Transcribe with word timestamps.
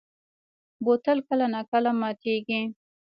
بوتل 0.85 1.17
کله 1.27 1.45
نا 1.53 1.61
کله 1.71 1.91
ماتېږي. 1.99 2.61